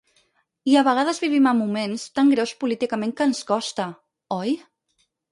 [0.69, 3.85] I a vegades vivim en moments tan greus políticament que ens costa,
[4.39, 4.55] oi?